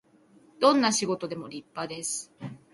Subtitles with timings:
[0.59, 2.31] どんな仕事でも立派です